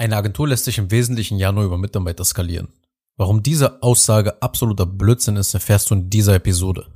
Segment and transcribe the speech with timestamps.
[0.00, 2.68] Eine Agentur lässt sich im Wesentlichen ja nur über Mitarbeiter skalieren.
[3.18, 6.86] Warum diese Aussage absoluter Blödsinn ist, erfährst du in dieser Episode.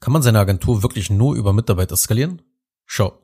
[0.00, 2.42] Kann man seine Agentur wirklich nur über Mitarbeiter skalieren?
[2.84, 3.18] Schau.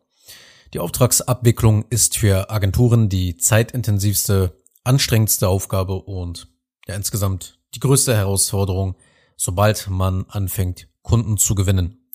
[0.73, 6.49] Die Auftragsabwicklung ist für Agenturen die zeitintensivste, anstrengendste Aufgabe und
[6.89, 8.97] ja insgesamt die größte Herausforderung,
[9.37, 12.09] sobald man anfängt, Kunden zu gewinnen.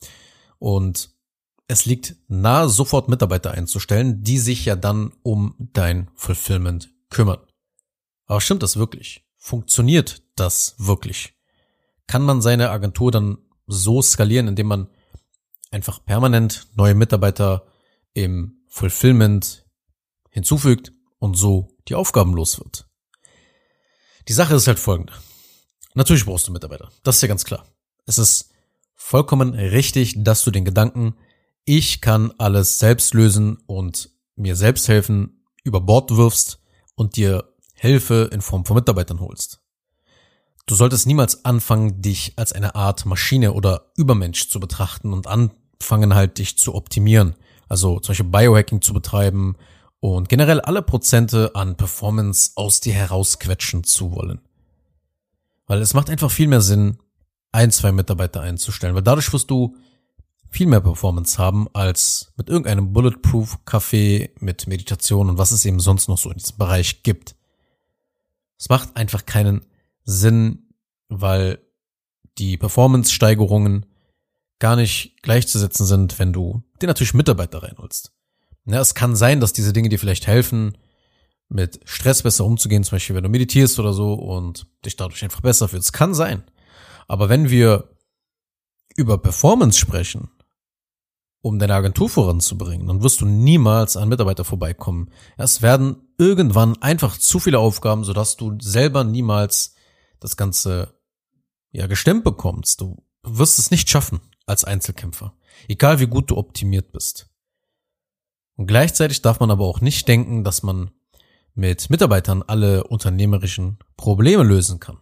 [0.57, 1.11] Und
[1.67, 7.39] es liegt nahe, sofort Mitarbeiter einzustellen, die sich ja dann um dein Fulfillment kümmern.
[8.25, 9.25] Aber stimmt das wirklich?
[9.37, 11.33] Funktioniert das wirklich?
[12.07, 14.87] Kann man seine Agentur dann so skalieren, indem man
[15.71, 17.67] einfach permanent neue Mitarbeiter
[18.13, 19.65] im Fulfillment
[20.29, 22.87] hinzufügt und so die Aufgaben los wird?
[24.29, 25.13] Die Sache ist halt folgende.
[25.93, 26.91] Natürlich brauchst du Mitarbeiter.
[27.03, 27.65] Das ist ja ganz klar.
[28.05, 28.51] Es ist
[28.95, 31.15] vollkommen richtig, dass du den Gedanken
[31.67, 36.59] ich kann alles selbst lösen und mir selbst helfen, über Bord wirfst
[36.95, 39.59] und dir Hilfe in Form von Mitarbeitern holst.
[40.65, 46.15] Du solltest niemals anfangen, dich als eine Art Maschine oder Übermensch zu betrachten und anfangen
[46.15, 47.35] halt dich zu optimieren.
[47.67, 49.57] Also zum Beispiel Biohacking zu betreiben
[49.99, 54.39] und generell alle Prozente an Performance aus dir herausquetschen zu wollen.
[55.65, 56.99] Weil es macht einfach viel mehr Sinn,
[57.51, 59.75] ein, zwei Mitarbeiter einzustellen, weil dadurch wirst du
[60.57, 65.79] viel mehr Performance haben als mit irgendeinem Bulletproof Kaffee mit Meditation und was es eben
[65.79, 67.35] sonst noch so in diesem Bereich gibt.
[68.57, 69.67] Es macht einfach keinen
[70.03, 70.73] Sinn,
[71.09, 71.59] weil
[72.39, 73.85] die Performance-Steigerungen
[74.57, 78.11] gar nicht gleichzusetzen sind, wenn du dir natürlich Mitarbeiter reinholst.
[78.65, 80.75] Ja, es kann sein, dass diese Dinge dir vielleicht helfen,
[81.49, 85.41] mit Stress besser umzugehen, zum Beispiel wenn du meditierst oder so und dich dadurch einfach
[85.41, 85.93] besser fühlst.
[85.93, 86.41] Kann sein.
[87.07, 87.95] Aber wenn wir
[88.95, 90.31] über Performance sprechen,
[91.47, 95.09] um deine Agentur voranzubringen, dann wirst du niemals an Mitarbeiter vorbeikommen.
[95.37, 99.75] Es werden irgendwann einfach zu viele Aufgaben, sodass du selber niemals
[100.19, 100.93] das Ganze
[101.71, 102.81] ja gestemmt bekommst.
[102.81, 105.33] Du wirst es nicht schaffen als Einzelkämpfer,
[105.67, 107.29] egal wie gut du optimiert bist.
[108.55, 110.91] Und gleichzeitig darf man aber auch nicht denken, dass man
[111.53, 114.99] mit Mitarbeitern alle unternehmerischen Probleme lösen kann.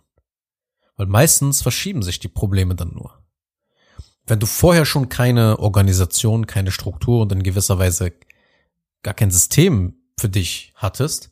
[0.95, 3.24] Weil meistens verschieben sich die Probleme dann nur
[4.27, 8.13] wenn du vorher schon keine Organisation, keine Struktur und in gewisser Weise
[9.03, 11.31] gar kein System für dich hattest,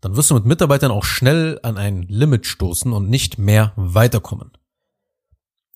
[0.00, 4.50] dann wirst du mit Mitarbeitern auch schnell an ein Limit stoßen und nicht mehr weiterkommen.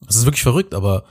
[0.01, 1.05] Das ist wirklich verrückt, aber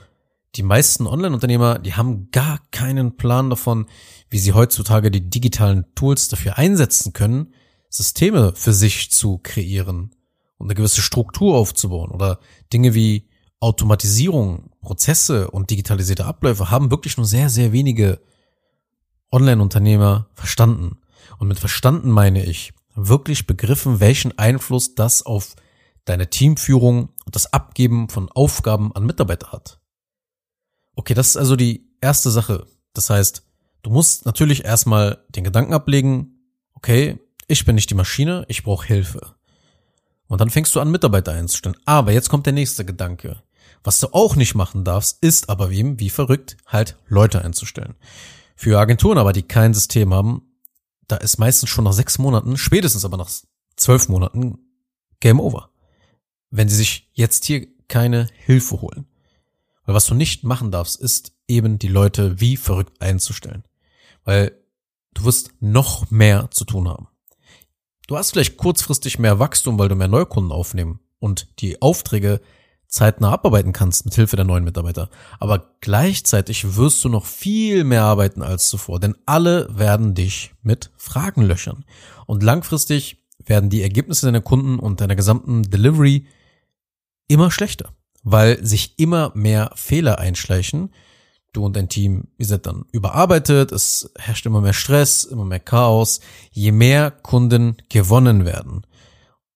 [0.56, 3.86] die meisten Online-Unternehmer, die haben gar keinen Plan davon,
[4.30, 7.54] wie sie heutzutage die digitalen Tools dafür einsetzen können,
[7.88, 10.14] Systeme für sich zu kreieren
[10.58, 12.40] und eine gewisse Struktur aufzubauen oder
[12.72, 13.28] Dinge wie
[13.64, 18.20] Automatisierung, Prozesse und digitalisierte Abläufe haben wirklich nur sehr, sehr wenige
[19.32, 20.98] Online-Unternehmer verstanden.
[21.38, 25.56] Und mit verstanden meine ich wirklich begriffen, welchen Einfluss das auf
[26.04, 29.80] deine Teamführung und das Abgeben von Aufgaben an Mitarbeiter hat.
[30.94, 32.66] Okay, das ist also die erste Sache.
[32.92, 33.46] Das heißt,
[33.82, 38.86] du musst natürlich erstmal den Gedanken ablegen, okay, ich bin nicht die Maschine, ich brauche
[38.86, 39.36] Hilfe.
[40.26, 41.78] Und dann fängst du an, Mitarbeiter einzustellen.
[41.86, 43.42] Aber jetzt kommt der nächste Gedanke.
[43.84, 47.94] Was du auch nicht machen darfst, ist aber wie, wie verrückt, halt Leute einzustellen.
[48.56, 50.42] Für Agenturen aber, die kein System haben,
[51.06, 53.30] da ist meistens schon nach sechs Monaten, spätestens aber nach
[53.76, 54.58] zwölf Monaten
[55.20, 55.70] Game Over.
[56.50, 59.06] Wenn sie sich jetzt hier keine Hilfe holen.
[59.84, 63.64] Weil was du nicht machen darfst, ist eben die Leute wie verrückt einzustellen.
[64.24, 64.58] Weil
[65.12, 67.08] du wirst noch mehr zu tun haben.
[68.06, 72.40] Du hast vielleicht kurzfristig mehr Wachstum, weil du mehr Neukunden aufnehmen und die Aufträge
[72.94, 75.10] zeitnah abarbeiten kannst mit Hilfe der neuen Mitarbeiter.
[75.40, 80.92] Aber gleichzeitig wirst du noch viel mehr arbeiten als zuvor, denn alle werden dich mit
[80.96, 81.84] Fragen löchern.
[82.26, 86.28] Und langfristig werden die Ergebnisse deiner Kunden und deiner gesamten Delivery
[87.26, 87.90] immer schlechter,
[88.22, 90.94] weil sich immer mehr Fehler einschleichen.
[91.52, 95.58] Du und dein Team, ihr seid dann überarbeitet, es herrscht immer mehr Stress, immer mehr
[95.58, 96.20] Chaos,
[96.52, 98.86] je mehr Kunden gewonnen werden.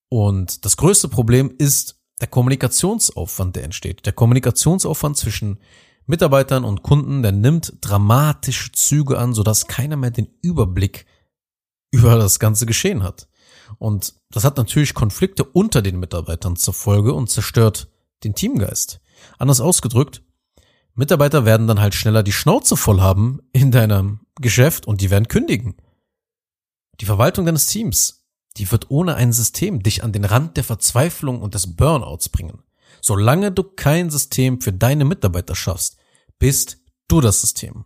[0.08, 5.58] Und das größte Problem ist der Kommunikationsaufwand, der entsteht, der Kommunikationsaufwand zwischen
[6.06, 11.06] Mitarbeitern und Kunden, der nimmt dramatische Züge an, sodass keiner mehr den Überblick
[11.90, 13.28] über das ganze Geschehen hat.
[13.78, 17.88] Und das hat natürlich Konflikte unter den Mitarbeitern zur Folge und zerstört
[18.24, 19.00] den Teamgeist.
[19.38, 20.22] Anders ausgedrückt,
[20.94, 25.28] Mitarbeiter werden dann halt schneller die Schnauze voll haben in deinem Geschäft und die werden
[25.28, 25.76] kündigen.
[27.00, 28.17] Die Verwaltung deines Teams
[28.56, 32.62] die wird ohne ein System dich an den Rand der Verzweiflung und des Burnouts bringen.
[33.00, 35.96] Solange du kein System für deine Mitarbeiter schaffst,
[36.38, 37.84] bist du das System.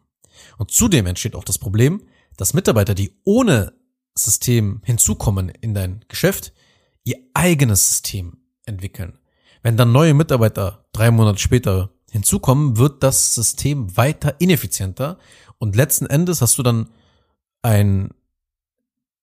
[0.57, 2.03] Und zudem entsteht auch das Problem,
[2.37, 3.75] dass Mitarbeiter, die ohne
[4.15, 6.53] System hinzukommen in dein Geschäft,
[7.05, 9.19] ihr eigenes System entwickeln.
[9.63, 15.19] Wenn dann neue Mitarbeiter drei Monate später hinzukommen, wird das System weiter ineffizienter
[15.59, 16.91] und letzten Endes hast du dann
[17.63, 18.11] ein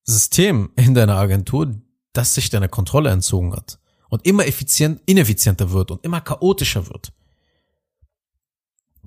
[0.10, 1.76] System in deiner Agentur,
[2.14, 3.80] das sich deiner Kontrolle entzogen hat
[4.10, 7.14] und immer effizient, ineffizienter wird und immer chaotischer wird.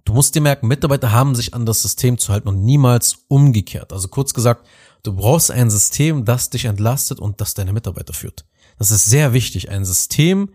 [0.05, 3.93] Du musst dir merken, Mitarbeiter haben sich an das System zu halten und niemals umgekehrt.
[3.93, 4.67] Also kurz gesagt,
[5.03, 8.45] du brauchst ein System, das dich entlastet und das deine Mitarbeiter führt.
[8.79, 9.71] Das ist sehr wichtig.
[9.71, 10.51] Ein System,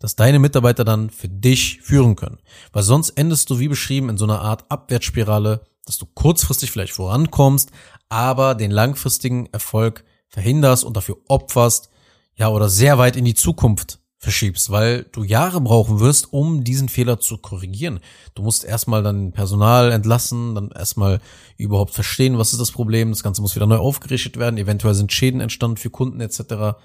[0.00, 2.38] das deine Mitarbeiter dann für dich führen können.
[2.72, 6.92] Weil sonst endest du, wie beschrieben, in so einer Art Abwärtsspirale, dass du kurzfristig vielleicht
[6.92, 7.70] vorankommst,
[8.10, 11.88] aber den langfristigen Erfolg verhinderst und dafür opferst,
[12.36, 16.90] ja, oder sehr weit in die Zukunft verschiebst, weil du Jahre brauchen wirst, um diesen
[16.90, 18.00] Fehler zu korrigieren.
[18.34, 21.20] Du musst erstmal dann Personal entlassen, dann erstmal
[21.56, 23.10] überhaupt verstehen, was ist das Problem.
[23.10, 24.58] Das Ganze muss wieder neu aufgerichtet werden.
[24.58, 26.76] Eventuell sind Schäden entstanden für Kunden etc.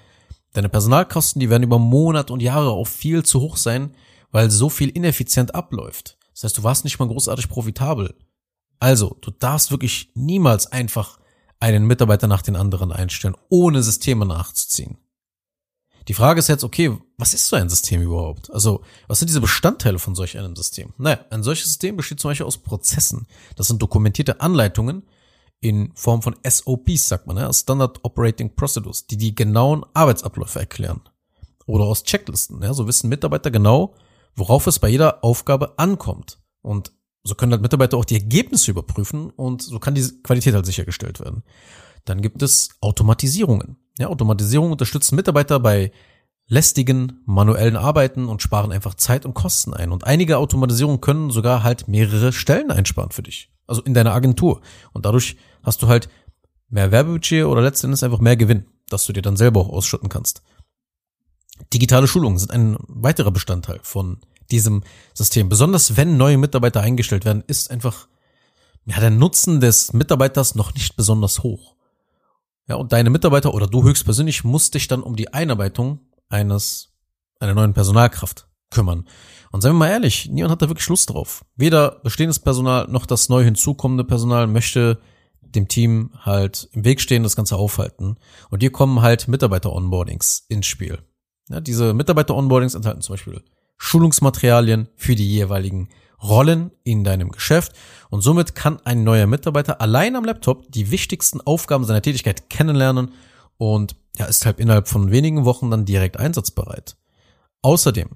[0.54, 3.94] Deine Personalkosten, die werden über Monate und Jahre auch viel zu hoch sein,
[4.30, 6.16] weil so viel ineffizient abläuft.
[6.32, 8.14] Das heißt, du warst nicht mal großartig profitabel.
[8.78, 11.18] Also, du darfst wirklich niemals einfach
[11.60, 14.98] einen Mitarbeiter nach den anderen einstellen, ohne Systeme nachzuziehen.
[16.08, 18.52] Die Frage ist jetzt, okay, was ist so ein System überhaupt?
[18.52, 20.92] Also, was sind diese Bestandteile von solch einem System?
[20.98, 23.26] Naja, ein solches System besteht zum Beispiel aus Prozessen.
[23.56, 25.02] Das sind dokumentierte Anleitungen,
[25.60, 31.00] in Form von SOPs, sagt man, ja, Standard Operating Procedures, die die genauen Arbeitsabläufe erklären.
[31.66, 33.94] Oder aus Checklisten, ja, so wissen Mitarbeiter genau,
[34.34, 36.38] worauf es bei jeder Aufgabe ankommt.
[36.62, 36.92] Und
[37.26, 41.20] so können halt Mitarbeiter auch die Ergebnisse überprüfen und so kann die Qualität halt sichergestellt
[41.20, 41.42] werden.
[42.04, 43.76] Dann gibt es Automatisierungen.
[43.98, 45.92] Ja, Automatisierung unterstützen Mitarbeiter bei
[46.48, 49.90] lästigen manuellen Arbeiten und sparen einfach Zeit und Kosten ein.
[49.90, 53.50] Und einige Automatisierungen können sogar halt mehrere Stellen einsparen für dich.
[53.66, 54.60] Also in deiner Agentur.
[54.92, 56.08] Und dadurch hast du halt
[56.68, 60.42] mehr Werbebudget oder letztendlich einfach mehr Gewinn, dass du dir dann selber auch ausschütten kannst.
[61.72, 64.18] Digitale Schulungen sind ein weiterer Bestandteil von
[64.50, 64.82] diesem
[65.14, 65.48] System.
[65.48, 68.08] Besonders wenn neue Mitarbeiter eingestellt werden, ist einfach
[68.86, 71.74] ja, der Nutzen des Mitarbeiters noch nicht besonders hoch.
[72.68, 76.92] Ja, und deine Mitarbeiter oder du höchstpersönlich musst dich dann um die Einarbeitung eines,
[77.38, 79.06] einer neuen Personalkraft kümmern.
[79.52, 81.44] Und seien wir mal ehrlich, niemand hat da wirklich Lust drauf.
[81.56, 84.98] Weder bestehendes Personal noch das neu hinzukommende Personal möchte
[85.40, 88.16] dem Team halt im Weg stehen, das Ganze aufhalten.
[88.50, 90.98] Und hier kommen halt Mitarbeiter-Onboardings ins Spiel.
[91.48, 93.42] Ja, diese Mitarbeiter-Onboardings enthalten zum Beispiel
[93.78, 95.88] Schulungsmaterialien für die jeweiligen
[96.22, 97.72] Rollen in deinem Geschäft
[98.10, 103.12] und somit kann ein neuer Mitarbeiter allein am Laptop die wichtigsten Aufgaben seiner Tätigkeit kennenlernen
[103.58, 106.96] und ja, ist halt innerhalb von wenigen Wochen dann direkt einsatzbereit.
[107.62, 108.08] Außerdem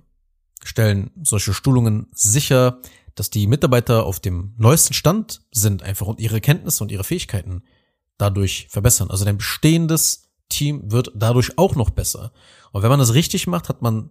[0.63, 2.79] stellen solche Schulungen sicher,
[3.15, 7.63] dass die Mitarbeiter auf dem neuesten Stand sind einfach und ihre Kenntnisse und ihre Fähigkeiten
[8.19, 9.11] dadurch verbessern.
[9.11, 12.33] Also dein bestehendes Team wird dadurch auch noch besser.
[12.73, 14.11] Und wenn man das richtig macht, hat man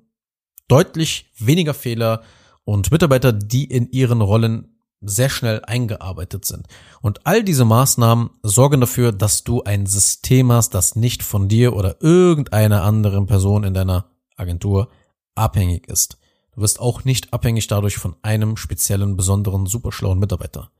[0.70, 2.22] deutlich weniger Fehler
[2.64, 6.68] und Mitarbeiter, die in ihren Rollen sehr schnell eingearbeitet sind.
[7.02, 11.74] Und all diese Maßnahmen sorgen dafür, dass du ein System hast, das nicht von dir
[11.74, 14.90] oder irgendeiner anderen Person in deiner Agentur
[15.36, 16.18] abhängig ist.
[16.54, 20.72] Du wirst auch nicht abhängig dadurch von einem speziellen, besonderen, superschlauen Mitarbeiter.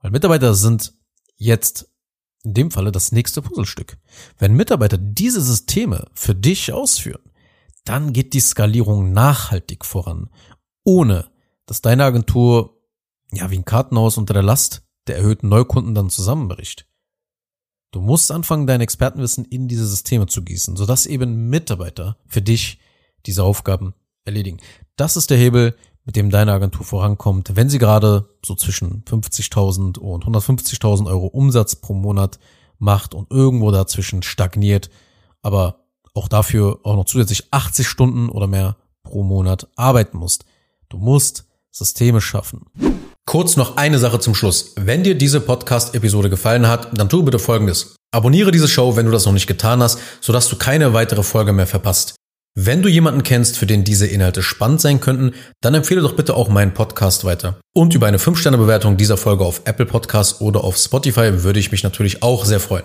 [0.00, 0.94] Weil Mitarbeiter sind
[1.36, 1.90] jetzt
[2.42, 3.98] in dem Falle das nächste Puzzlestück.
[4.38, 7.20] Wenn Mitarbeiter diese Systeme für dich ausführen,
[7.88, 10.28] dann geht die Skalierung nachhaltig voran,
[10.84, 11.30] ohne
[11.66, 12.78] dass deine Agentur
[13.32, 16.86] ja wie ein Kartenhaus unter der Last der erhöhten Neukunden dann zusammenbricht.
[17.92, 22.78] Du musst anfangen, dein Expertenwissen in diese Systeme zu gießen, sodass eben Mitarbeiter für dich
[23.24, 24.58] diese Aufgaben erledigen.
[24.96, 29.98] Das ist der Hebel, mit dem deine Agentur vorankommt, wenn sie gerade so zwischen 50.000
[29.98, 32.38] und 150.000 Euro Umsatz pro Monat
[32.78, 34.90] macht und irgendwo dazwischen stagniert,
[35.42, 35.85] aber
[36.16, 40.44] auch dafür auch noch zusätzlich 80 Stunden oder mehr pro Monat arbeiten musst.
[40.88, 42.66] Du musst Systeme schaffen.
[43.26, 44.72] Kurz noch eine Sache zum Schluss.
[44.76, 47.96] Wenn dir diese Podcast-Episode gefallen hat, dann tu bitte Folgendes.
[48.12, 51.52] Abonniere diese Show, wenn du das noch nicht getan hast, sodass du keine weitere Folge
[51.52, 52.14] mehr verpasst.
[52.58, 56.34] Wenn du jemanden kennst, für den diese Inhalte spannend sein könnten, dann empfehle doch bitte
[56.34, 57.58] auch meinen Podcast weiter.
[57.74, 61.82] Und über eine 5-Sterne-Bewertung dieser Folge auf Apple Podcasts oder auf Spotify würde ich mich
[61.82, 62.84] natürlich auch sehr freuen.